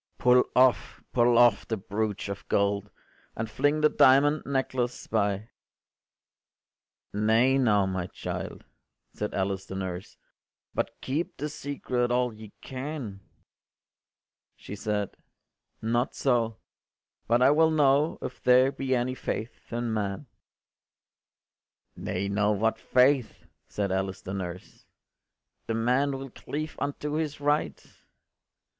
Pull 0.17 0.45
off, 0.55 1.03
pull 1.13 1.37
off, 1.37 1.67
the 1.67 1.77
broach 1.77 2.27
of 2.27 2.47
gold, 2.47 2.89
And 3.35 3.47
fling 3.47 3.81
the 3.81 3.89
diamond 3.89 4.41
necklace 4.47 5.05
by.” 5.05 5.49
“Nay 7.13 7.59
now, 7.59 7.85
my 7.85 8.07
child,” 8.07 8.63
said 9.13 9.35
Alice 9.35 9.67
the 9.67 9.75
nurse, 9.75 10.17
“But 10.73 10.99
keep 11.01 11.37
the 11.37 11.49
secret 11.49 12.09
all 12.09 12.33
ye 12.33 12.51
can.” 12.61 13.19
She 14.55 14.75
said, 14.75 15.15
“Not 15.83 16.15
so: 16.15 16.57
but 17.27 17.43
I 17.43 17.51
will 17.51 17.69
know 17.69 18.17
If 18.23 18.41
there 18.41 18.71
be 18.71 18.95
any 18.95 19.13
faith 19.13 19.71
in 19.71 19.93
man”. 19.93 20.25
“Nay 21.95 22.27
now, 22.27 22.53
what 22.53 22.79
faith?” 22.79 23.45
said 23.67 23.91
Alice 23.91 24.23
the 24.23 24.33
nurse, 24.33 24.87
“The 25.67 25.75
man 25.75 26.17
will 26.17 26.31
cleave 26.31 26.75
unto 26.79 27.11
his 27.13 27.39
right. 27.39 27.85